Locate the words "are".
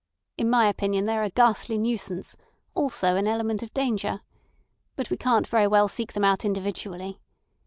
1.15-1.21